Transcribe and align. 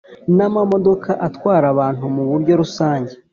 Namamodoka 0.37 1.11
atwara 1.27 1.65
abantu 1.73 2.03
muburyo 2.15 2.53
rusange 2.61 3.13